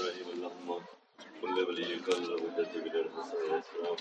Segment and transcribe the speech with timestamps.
[0.00, 0.82] الرحيم اللهم
[1.40, 3.96] كل وليك المجدد بالحسن والسلام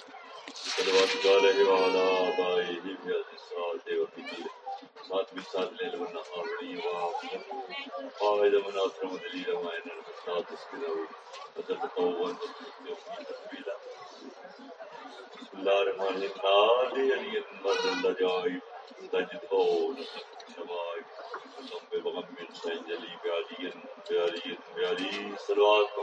[0.54, 4.44] صلوات عليه وعلى آبائه في هذه الساعة وفي كل
[5.10, 7.40] ساعة بالساعة الليل والنهار ولي وعافية
[8.20, 11.08] قاعد من أكرم دليل وما إن المساعة تسكنه
[11.58, 12.36] وتتقوى
[13.30, 13.76] تسبيلا
[15.42, 18.62] بسم الله الرحمن الرحيم نادي علي المرد الجائب
[19.12, 19.66] تجده
[20.56, 21.06] شمائب
[21.70, 22.26] لمبے بغم
[22.62, 23.72] سنجلی بعلی
[24.10, 25.12] بعلی بعلی
[25.48, 26.00] صلوات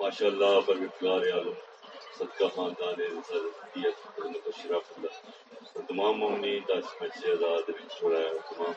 [0.00, 1.58] ماشاء اللہ پروردگار عالم
[2.18, 3.78] صدقہ خاندان رسالت
[4.46, 8.72] مشرف اللہ تمام مومنین دا اس آزاد وچ چھوڑا ہے، تمام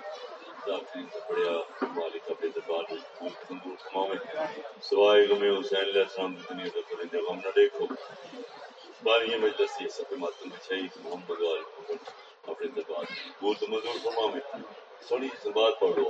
[0.67, 1.51] ذاتین سے پڑھیا
[1.95, 4.09] مالک اپنے دربار میں قبول تندور تمام
[4.81, 7.87] سوائے غم حسین علیہ السلام دنیا کا غم نہ دیکھو
[9.39, 10.49] مجلس یہ سب ماتم
[11.03, 11.61] محمد وال
[12.47, 13.05] اپنے دربار
[15.09, 16.09] سونی سبات پڑھو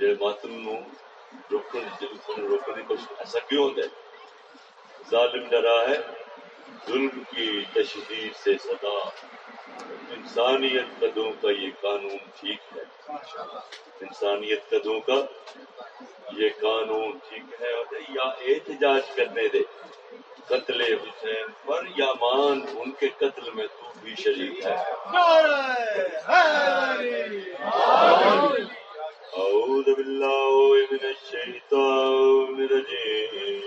[0.00, 0.80] جڑے ماتم نو
[1.50, 3.88] روکن جلسوں روکنے کو ایسا کیوں ہوتا ہے؟
[5.10, 5.96] ظالم ڈرا ہے
[6.86, 9.08] ظلم کی تشہیر سے صدا۔
[10.10, 13.12] انسانیت قدوں کا یہ قانون ٹھیک ہے۔
[14.00, 15.14] انسانیت قدوں کا
[16.32, 19.62] یہ قانون ٹھیک ہے۔ اور یا احتجاج کرنے دے
[20.46, 24.76] قتل حسین پر یا مان ان کے قتل میں تو بھی شریک ہے۔
[29.34, 30.50] اعوذ باللہ
[30.90, 33.58] من الشیطان الرجیم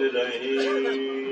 [0.00, 1.22] الرحیم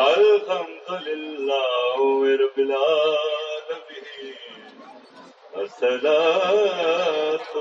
[0.00, 2.00] الحمد للہ
[2.40, 4.34] رب العالمین
[5.62, 7.54] الصلاة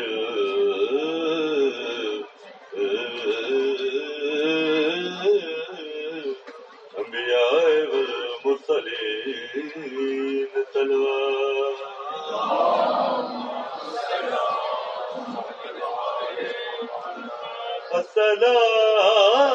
[6.96, 7.88] الأنبياء
[8.46, 9.72] والمرسلين
[10.74, 11.78] صلوات
[17.96, 19.48] الصلاة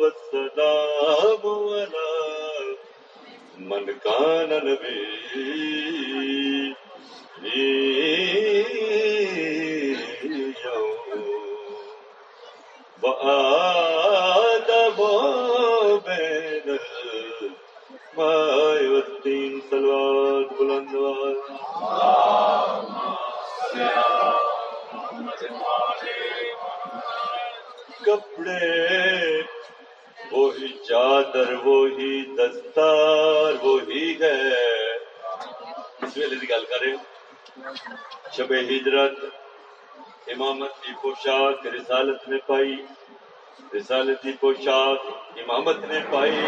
[0.00, 2.10] والسلام على
[3.58, 5.14] من كان نبيا
[13.02, 13.93] وآدم
[31.44, 34.52] چادر وہی دستار وہی ہے۔
[36.02, 36.94] اس ویلے کی گل کریں
[38.32, 39.24] شب ہجرت،
[40.26, 42.76] امامت کی پوشاک، رسالت نے پائی۔
[43.76, 44.98] رسالت کی پوشاک
[45.36, 46.40] امامت نے پائی۔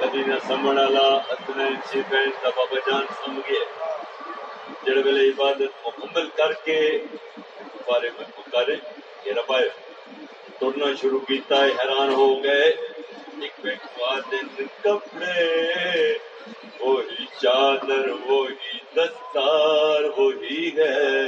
[0.00, 3.64] کبھی نہ سمجھ والا اتنے سی بہن کا بابا جان سم گئے
[4.86, 6.98] جڑے ویلے عبادت مکمل کر کے
[7.86, 8.76] بارے میں پکارے،
[9.24, 9.68] یہ ربائے
[10.60, 12.95] ترنا شروع کیتا ہے حیران ہو گئے۔
[13.42, 13.66] ایک
[14.30, 15.64] دن کپڑے،
[16.80, 21.26] وہی چادر، وہی دستار، وہی ہے۔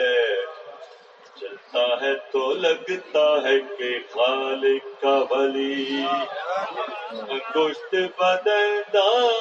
[1.40, 6.02] چلتا ہے تو لگتا ہے کہ خالق کا ولی۔
[7.54, 9.32] گوشت بدلدا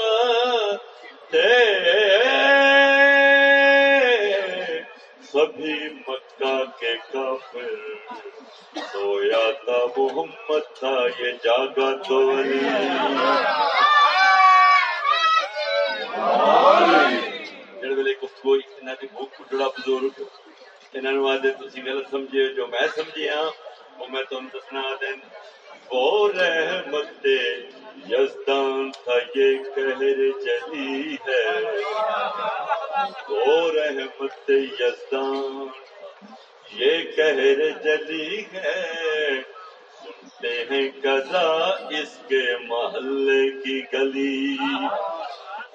[5.31, 8.26] سبھی مکہ کے کافر۔
[8.91, 12.59] سویا تھا محمد تھا یہ جاگا تو علی
[17.81, 20.21] جڑے ویلے گفتگو انہاں دی بھوک کڈڑا بزرگ۔
[20.93, 23.51] انہاں نو آدے تسی غلط سمجھے، جو میں سمجھیا ہاں،
[23.97, 25.19] وہ میں تم دسنا دین۔
[25.91, 27.25] وہ رحمت
[28.11, 30.15] یزدان تھا، یہ کہر
[30.45, 31.45] جلی ہے۔
[33.27, 35.67] تو رحمت یزدان
[36.73, 39.41] یہ کہر جلی ہے۔
[40.03, 44.57] سنتے ہیں کزا اس کے محلے کی گلی۔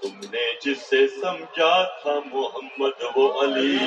[0.00, 3.78] تم نے جس سے سمجھا تھا محمد وہ علی۔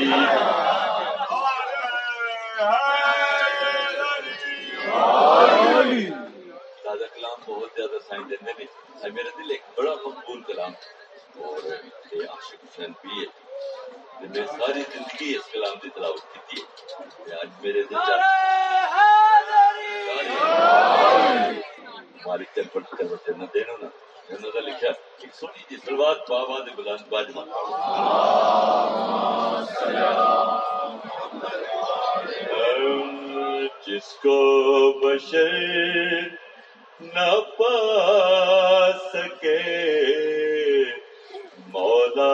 [6.87, 10.71] دادا کلام بہت زیادہ سائن دیں نہیں میرا دل ایک بڑا مقبول کلام
[11.43, 11.63] اور
[12.11, 13.25] یہ عاشق حسین بھی ہے۔
[14.27, 17.95] میں ساری زندگی اس کلام کی تلاوت کی تھی آج میرے دل
[22.25, 23.87] مالک چل پڑ کر بچے نہ دینا نا۔
[24.29, 24.89] انہوں نے لکھا
[25.21, 27.43] ایک سونی جی سلوات بابا دے بلند باجما
[33.87, 34.35] جس کو
[34.99, 35.53] بشر
[36.99, 37.73] نہ پا
[39.03, 39.57] سکے
[41.67, 42.31] مولا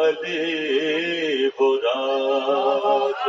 [0.00, 3.24] علی برات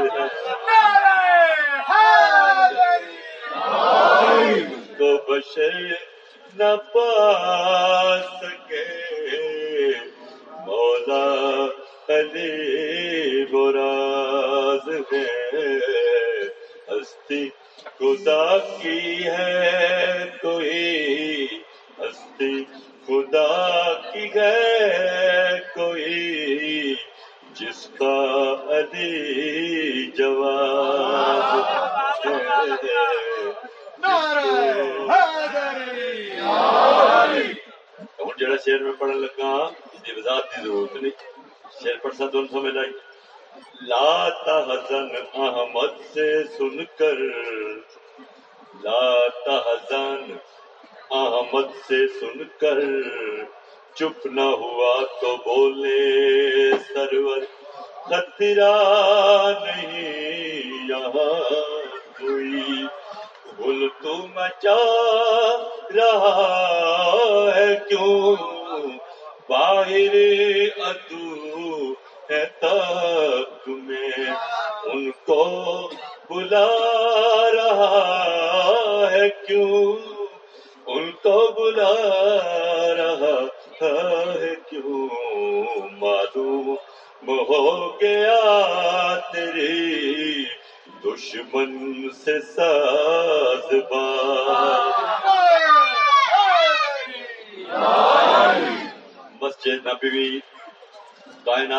[4.98, 5.82] کو بشر
[6.56, 7.10] نہ پا
[8.34, 8.86] سکے
[10.66, 11.26] مولا
[12.10, 15.28] علی براز میں
[16.90, 17.48] ہستی
[18.00, 21.48] خدا کی ہے کوئی
[22.00, 22.64] ہستی
[23.08, 26.96] خدا کی ہے کوئی
[27.54, 28.18] جس کا
[28.70, 31.56] علی جواب
[38.20, 39.54] ہوں جڑا شیر میں پڑھن لگا
[40.18, 41.12] وضاحت کی ضرورت نہیں۔
[41.84, 42.92] شیر پڑھ سا دونوں سمجھ لائی۔
[43.82, 47.16] لا تحزن احمد سے سن کر۔
[48.84, 50.34] لا تحزن
[51.12, 52.80] احمد سے سن کر۔
[53.96, 57.38] چپ نہ ہوا تو بولے سرور۔
[58.06, 61.44] خطرہ نہیں یہاں
[62.20, 62.86] کوئی۔
[63.58, 64.78] بول تو مچا
[65.96, 66.68] رہا
[67.56, 68.36] ہے کیوں؟
[69.50, 70.35] باہر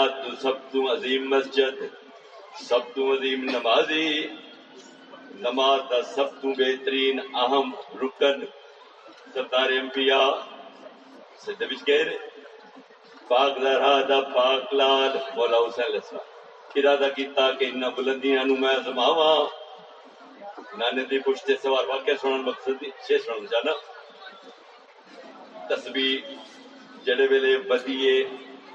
[0.07, 1.83] کائنات تو سب تو عظیم مسجد
[2.69, 4.27] سب تو عظیم نمازی،
[5.41, 7.71] نماز دا سب تو بہترین اہم
[8.03, 8.45] رکن
[9.35, 10.31] سردار انبیاء
[11.45, 12.17] سجدہ وچ گئے
[13.29, 16.35] پاک زہرا دا پاک لال مولا حسین علیہ السلام۔
[16.79, 19.37] ارادہ کیتا کہ انہاں بلندیاں نو میں زماواں،
[20.79, 23.73] نانے دی پشتے سوار واقعہ سنن مقصد دی شے سنن جانا؟
[25.69, 26.35] تسبیح
[27.07, 28.15] جڑے ویلے بدیے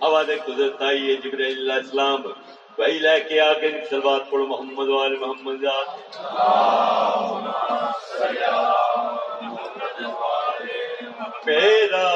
[0.07, 2.21] آواز گزرتا ہی ہے جبرائیل علیہ السلام۔
[2.75, 5.89] بھائی لے کے آگے سلوات پڑھو محمد وال محمد ذات
[11.45, 12.07] میرا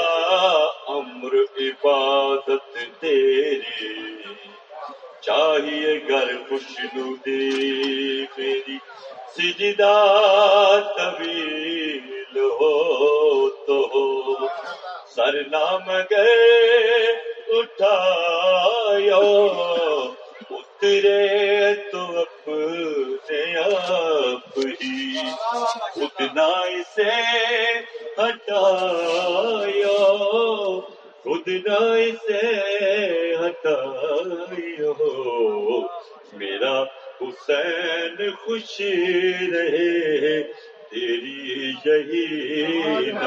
[0.88, 4.24] امر عبادت تیری
[5.22, 6.78] چاہیے گھر خوش
[7.26, 8.78] دی میری۔
[9.36, 9.96] سجدہ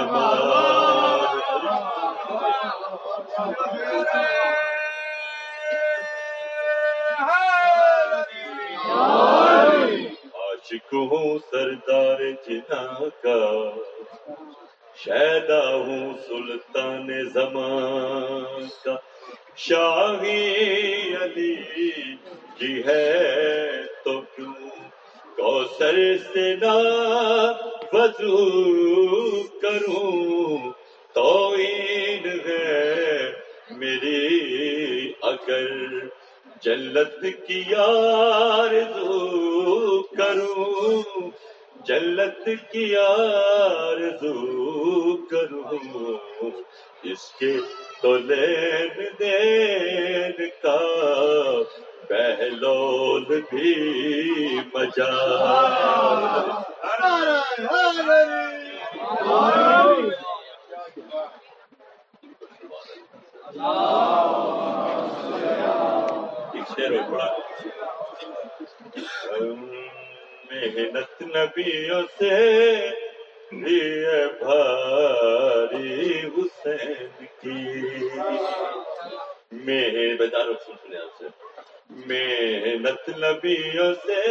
[0.08, 1.44] عاشق
[10.94, 13.70] ہوں سردار جنا کا
[15.04, 18.96] شیدا ہوں سلطان زمان کا۔
[19.56, 20.42] شاہی
[21.22, 21.56] علی
[22.58, 24.54] کی ہے تو کیوں؟
[25.36, 26.72] کوثر سے نہ
[27.92, 30.72] وضو کروں
[31.14, 31.54] تو
[32.46, 33.18] ہے
[33.70, 35.68] میری اگر
[36.62, 39.16] جلت کی آرزو
[40.16, 41.30] کروں،
[41.84, 44.36] جلت کی آرزو
[45.26, 46.50] کروں،
[47.02, 47.52] اس کے
[48.02, 50.78] تو لین دین کا
[52.08, 53.74] پہلول بھی
[54.74, 55.10] مجا
[70.50, 72.36] محنت نبیوں سے
[73.52, 73.80] بھی
[74.40, 78.08] بھاری حسین کی۔
[79.52, 81.24] میں بیدار سن سے۔
[81.90, 84.22] محنت نبیوں سے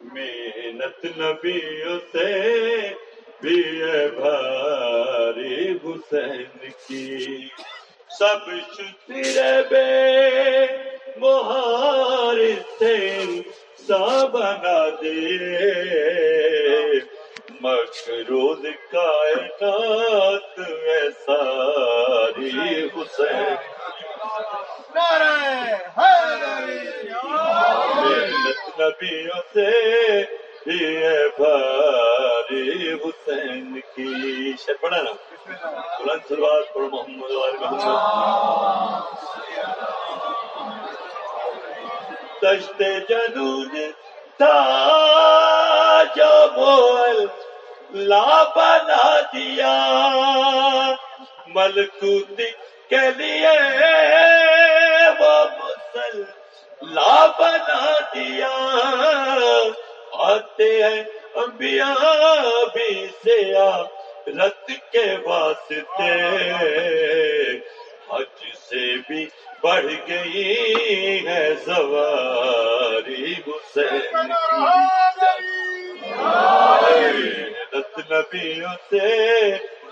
[0.00, 2.88] محنت نبیوں سے
[3.40, 3.62] بھی
[4.16, 7.48] بھاری حسین کی۔
[8.18, 10.66] سب شکر بے
[11.16, 12.36] مہار
[12.78, 12.96] سے
[13.88, 15.48] سا بنا دے
[17.62, 23.54] مقروض کائنات میں ساری حسین۔
[28.78, 29.70] نبیوں سے
[30.66, 35.12] یہ بھاری حسین کی شر پڑھا نا۔
[35.98, 38.02] بلند سلوات پڑھ محمد وال محمد۔
[42.40, 43.90] تشت جنون
[44.36, 44.62] تھا
[46.16, 47.26] جو بول
[47.94, 49.74] لا بنا دیا۔
[51.46, 52.40] ملکوت
[52.88, 53.48] کے لیے
[55.20, 56.22] وہ مسل
[56.82, 58.48] لا بنا دیا۔
[60.12, 63.52] آتے ہیں انبیاء بھی سے
[64.26, 66.12] رت کے واسطے۔
[68.10, 69.26] حج سے بھی
[69.62, 74.28] بڑھ گئی ہے سواری حسین۔
[78.10, 79.08] نبیوں سے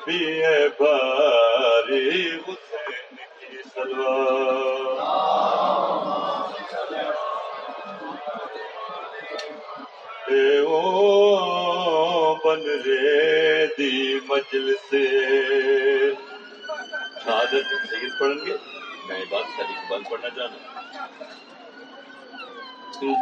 [0.04, 2.08] بھی ہے باری
[2.48, 4.98] حسین کی سلوار۔
[10.66, 15.04] او بن رے دی مجل سے
[17.24, 18.56] شہادت سید پڑھیں گے؟
[19.08, 20.58] میں بات تاریخ بند پڑھنا چاہنا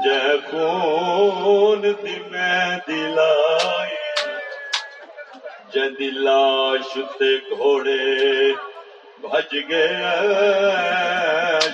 [0.04, 3.97] جے کون دی میں دلائی
[5.72, 8.52] جد لاش تے گھوڑے
[9.22, 9.88] بھج گئے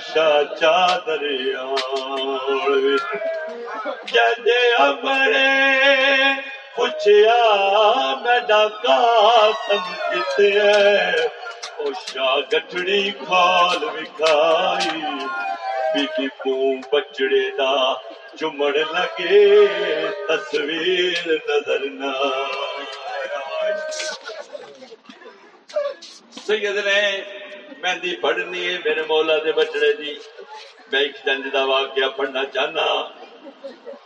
[0.07, 1.23] شاہ چادر
[4.07, 4.47] جد
[4.79, 5.45] امرے
[6.75, 7.39] پوچھیا
[8.23, 8.99] میں ڈاکا
[9.67, 11.11] سمجھت ہے
[11.77, 15.01] او شاہ گٹھڑی کھال وکھائی
[15.93, 16.27] بی
[16.91, 17.73] بچڑے دا
[18.37, 19.43] چمڑ لگے
[20.27, 22.13] تصویر نظر نہ
[26.47, 27.21] سید نے
[27.81, 30.13] مہندی پڑھنی ہے، میرے مولا دے بچڑے دی۔
[30.91, 32.85] میں ایک جنج دا واقعہ پڑھنا چاہنا۔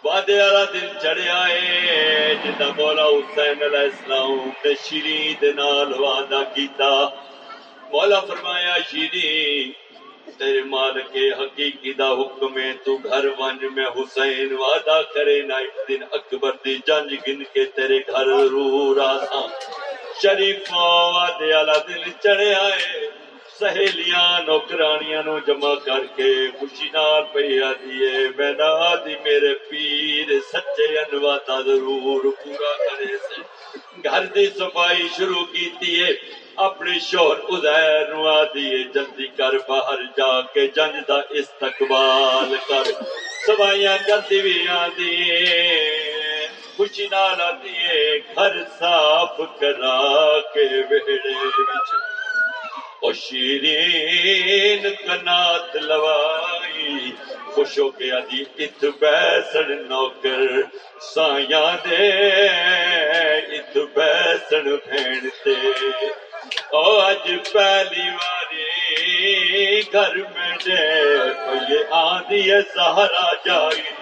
[0.03, 4.31] وعدے والا دن چڑھیا ہے جدا مولا حسین علیہ السلام
[4.63, 6.91] نے شیری دے نال وعدہ کیتا۔
[7.91, 9.71] مولا فرمایا شیری
[10.37, 15.75] تیرے مالک حقیقی دا حکم ہے، تو گھر ونج میں حسین وعدہ کرے، نہ ایک
[15.89, 19.47] دن اکبر دی جنج گن کے تیرے گھر رو راساں
[20.21, 22.87] شریفاں وعدے والا دن چڑھے آئے
[23.59, 29.53] سہیلیاں نوکرانیاں نو جمع کر کے خوشی نال پئی آدی ہے میں نہ آدی میرے
[29.69, 33.41] پیر سچے انواتا ضرور پورا کرے سے
[34.03, 36.11] گھر دی صفائی شروع کیتی ہے
[36.67, 42.91] اپنی شور ادیر نو آدی جلدی کر باہر جا کے جنج دا استقبال کر
[43.45, 45.98] سوائیاں کرتی بھی آدی خوشی
[46.81, 51.89] نال آدی گھر صاف کرا کے ویڑے وچ۔
[53.01, 57.11] او شیرین کنات لوائی،
[57.45, 60.61] خوش ہو کے آدی ات بیسن نوکر۔
[61.01, 62.11] سایاں دے
[63.57, 65.75] ات بیسن بھین تے۔
[66.71, 71.05] او اج پہلی واری گھر میں دے
[71.69, 73.98] یہ آدھی ہے سہارا جائی۔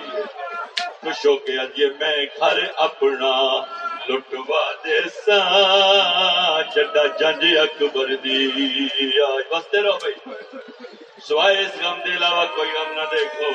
[1.08, 3.66] خوش ہو گیا اج میں گھر اپنا،
[4.10, 8.50] لٹوا دے سا۔ چڈا جنج اکبر دی۔
[9.22, 10.14] آج بستے رہو بھائی۔
[11.28, 13.52] سوائے اس غم دے علاوہ کوئی غم نہ دیکھو۔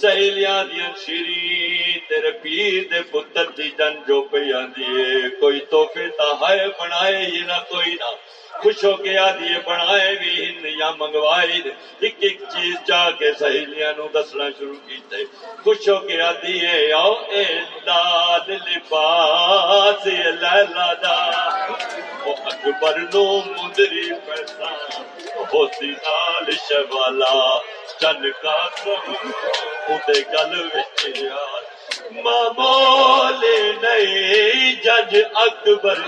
[0.00, 6.30] سہیلیاں دیا شیری تیرے پیر دے پتر دی جن جو پہ آندی کوئی توفے تا
[6.40, 8.10] ہے بنائے یہ نہ کوئی نہ
[8.54, 11.60] خوش ہو کے آدھی بنائے بھی ہن یا منگوائے
[12.00, 15.24] ایک ایک چیز چاہ کے سہیلیاں نو دسنا شروع کیتے
[15.64, 17.44] خوش ہو کے آدھی ہے او اے
[17.86, 21.18] داد لباس لیلا دا
[22.24, 24.72] او اکبر نو مدری پیسا
[25.52, 27.36] ہوتی نال شوالا
[28.02, 29.10] چن کا سم
[30.32, 31.60] گل وچ یار
[32.24, 33.44] مامول
[33.82, 36.00] نہیں جج اکبر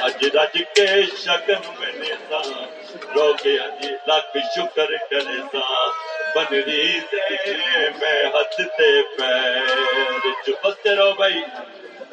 [0.00, 0.86] اج رج کے
[1.16, 2.40] شگن میں سا
[3.14, 3.56] رو کے
[4.08, 5.84] لکھ شکر کرے سا
[6.34, 7.54] بنری تے
[8.00, 11.42] میں ہاتھ تے پیر چپتے رہو بھائی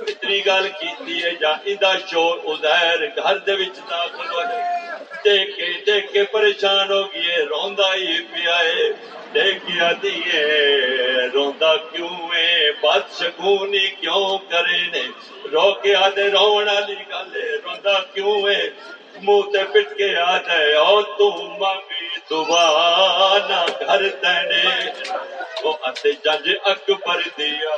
[0.01, 4.82] اتنی گل کیتی ہے جا ایندا شور ادھر گھر دے وچ داخل ہو
[5.25, 8.89] دیکھ کے دیکھ کے پریشان ہو گئے، روندا ہی پیا ہے
[9.33, 10.41] دیکھیا دیے
[11.33, 15.03] روندا کیوں ہے؟ بات شگونی کیوں کرے نے؟
[15.51, 17.31] رو کے آدھے رونا والی گل
[17.63, 18.61] روندا کیوں ہے؟
[19.23, 24.67] منہ تے پٹ کے آ جائے، او تو مانگی دعا نہ گھر تنے
[25.63, 27.75] او اتے جج اکبر دیا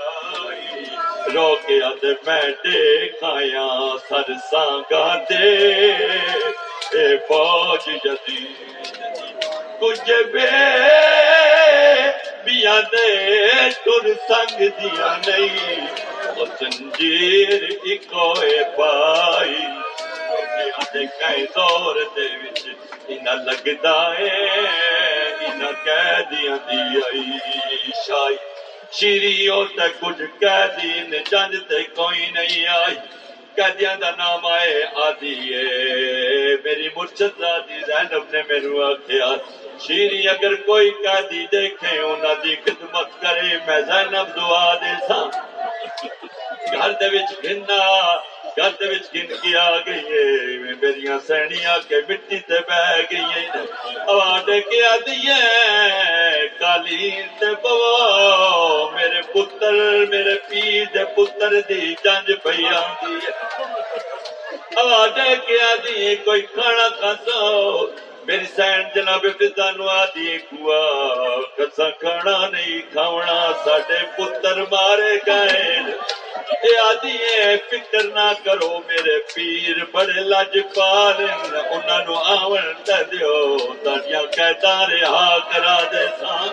[1.33, 3.67] رو کے آدھے میں دیکھایا
[4.09, 6.54] سر سانگا دے۔
[7.27, 8.73] فوج جدید
[9.79, 10.49] کچھ بے
[12.91, 15.87] دے تر سنگ دیا نہیں
[16.37, 17.63] وہ سنجیر
[18.77, 19.55] پائی
[20.93, 22.63] کئی دور دے وچ
[23.07, 24.29] انہاں لگدا اے
[25.45, 28.35] انہاں قیدیاں دی آئی شائی
[29.77, 32.95] تے کچھ قیدی نے جنج تے کوئی نہیں آئی
[33.55, 35.67] قیدیاں دا نام آئے آدھی ہے۔
[36.63, 39.29] میری مرشد آدھی زینب نے میرے آخیا
[39.83, 45.19] شیری اگر کوئی قیدی دیکھے، انہاں دی خدمت کرے، میں زینب دعا دے سا
[46.73, 47.79] گھر دے وچ گھننا،
[48.57, 50.25] گھر دے وچ گھن کے آ گئی ہے۔
[50.81, 52.79] میری سہنیاں کے مٹی تے بہ
[53.11, 53.43] گئی ہے
[54.07, 56.14] آواز کے آدھی ہے۔
[56.59, 57.11] کالی
[57.61, 59.73] بوا میرے پتر،
[60.09, 63.31] میرے پیر پتر دی جنج پئی آندی ہے۔
[64.75, 65.19] آواز
[66.25, 67.87] کوئی کھانا کھاسو
[68.25, 70.81] میری سین جناب فضا نو آدھی کوا
[71.57, 75.79] کسا کھانا نہیں کھاونا، ساڈے پتر مارے گئے۔
[76.35, 77.17] اے آدھی
[77.69, 83.35] فکر نہ کرو میرے پیر بڑے لج پال انہاں نو آون تے دیو
[83.83, 86.49] تاڑیاں کہتا رہا کرا دے سان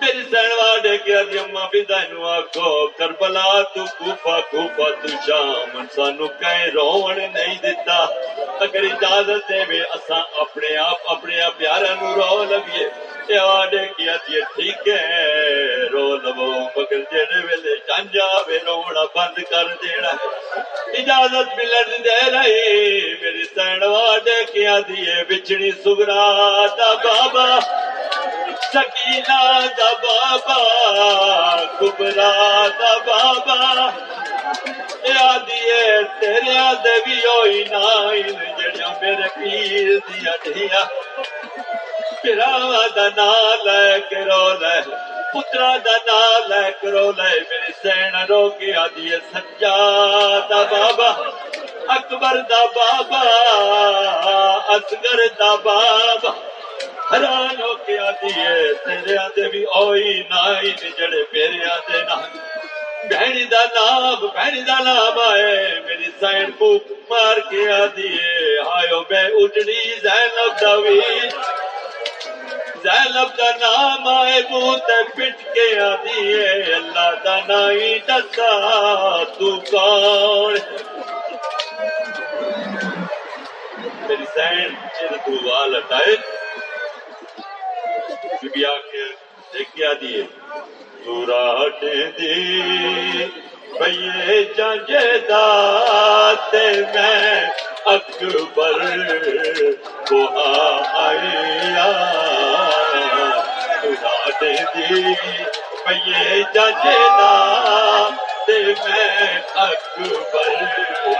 [0.00, 5.78] میری سین واڈے کے آدھی اماں فضا نو آکھو کربلا تو کوفہ کوفہ تو شام
[5.94, 7.98] سانو کہیں رون نہیں دیتا
[8.64, 12.88] اگر اجازت دے وے اساں اپنے آپ اپنے آپ پیارا نو رو لگیے
[13.30, 16.32] آڈے کیا دیے ٹھیک ہے۔ رو لو
[16.76, 20.12] مگر جڑے ویلے جانجا وے رونا بند کر دینا
[20.98, 27.60] اجازت ملن دے رہی، میری سین واڈے کیا دیے بچڑی سگرا دا بابا۔
[28.72, 30.58] سکینہ دا بابا،
[31.80, 33.90] کبرا دا بابا۔
[35.20, 35.60] آدھی
[36.20, 40.82] تیرے آدھے بھی ہوئی نائن جڑیاں میرے پیر دیا دیا۔
[42.22, 44.80] پیرا دا نام لے کے رو لے
[45.32, 49.76] پترا دا نام لے کے رو لے میری سین رو کے آدھی سجا
[50.50, 51.08] دا بابا
[51.94, 53.22] اکبر دا بابا
[54.74, 56.30] اصغر دا بابا
[57.12, 58.32] حیران ہو کے آدھی
[58.84, 62.20] تیرے آدھے بھی اوئی نائی جڑے میرے آدھے نہ
[63.10, 66.72] بہنی دا نام بہنی دا نام آئے میری سائن کو
[67.10, 68.16] مار کے آدھی
[68.68, 70.76] آئے میں اٹھنی زینب دا
[72.82, 80.54] زینب دا نام آئے بوت پٹ کے آدھی ہے۔ اللہ دا نائی دسا تو کون
[84.06, 86.16] میری سین چل تو وال ہٹائے
[88.42, 89.10] بی آخر
[89.54, 90.26] دیکھ کے آدھی ہے۔
[91.04, 91.82] تو سوراٹ
[92.18, 93.26] دی۔
[93.78, 96.54] پیے جانجے دات
[96.94, 97.50] میں
[97.84, 98.78] اکبر
[100.08, 100.20] کو
[100.94, 101.88] آیا
[103.82, 104.42] سوراٹ
[104.74, 105.14] دی
[105.84, 110.64] پیے جانجے دات میں اکبر
[111.02, 111.14] کو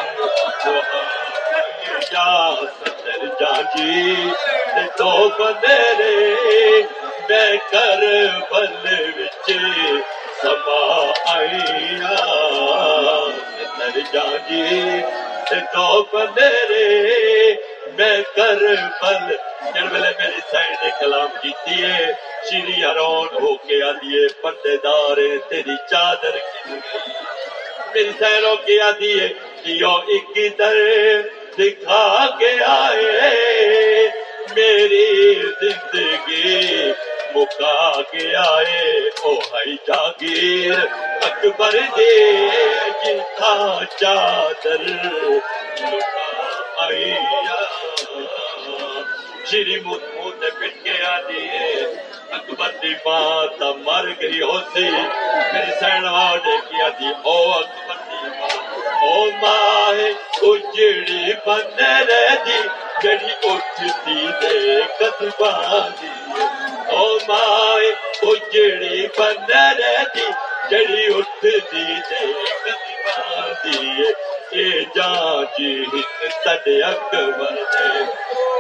[2.12, 3.26] آیا ستر
[4.96, 5.80] تو بندے
[7.28, 8.02] میں کر
[8.50, 8.72] بل
[9.18, 9.50] وچ
[10.42, 10.80] سما
[11.34, 11.98] آئی
[14.12, 15.00] جان جی
[15.72, 16.86] تو میرے
[17.98, 18.62] میں کر
[19.02, 19.34] بل
[19.74, 22.12] جن ویلے میری سائڈ کلام کیتی ہے۔
[22.50, 26.72] چیری ارون ہو کے آدیے پردے دارے، تیری چادر کی
[27.94, 29.28] میری سہروں کی آدیے
[29.62, 30.76] کیوں ایک در
[31.58, 34.08] دکھا کے آئے۔
[34.56, 36.92] میری زندگی
[37.34, 40.78] مکا کے آئے۔ او ہائی جاگیر،
[41.22, 42.48] اکبر دے
[43.04, 44.80] جن کا چادر۔
[45.80, 47.14] لٹا آئی
[49.50, 51.48] شری مت موت پٹ کے آدھی
[52.36, 54.90] اکبر دی ماں تا مر گئی ہوتی۔
[55.52, 58.56] میری سین واڈے کی آدھی۔ او اکبر دی ماں
[59.02, 60.08] او ماں ہے
[60.48, 62.60] اجڑی بند رہی
[63.02, 66.10] جڑی اٹھتی دے قدماں دی
[66.96, 67.90] او ماں ہے
[68.30, 70.28] اجڑی بند رہی
[70.70, 72.26] جڑی اٹھتی دے
[72.64, 76.00] قدماں دی اے جان جی
[76.34, 77.30] سڈے اکبر
[77.72, 78.02] دے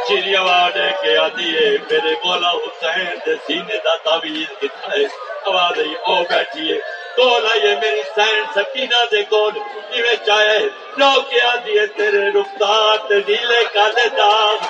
[0.08, 1.50] چیری آواز کے آدھی
[1.90, 5.04] میرے مولا حسین دے سینے دا تعویذ کتنا ہے
[5.46, 6.78] آواز آئی او بیٹھی ہے
[7.16, 9.58] کول آئیے میری سین سکینہ دے کول
[9.90, 10.58] ایویں چاہے
[10.98, 14.66] لو کے آدھی تیرے رفتار تے نیلے کالے داغ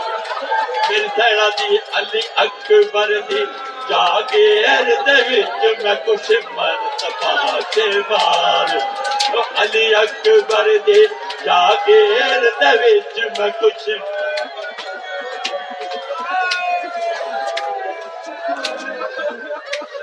[0.89, 3.45] میری سین آدھی علی اکبر دی
[3.89, 9.02] جاگیر دے وچ میں کچھ مرتبہ تے مار
[9.57, 11.05] علی اکبر دی
[11.45, 13.89] جاگیر دے وچ میں کچھ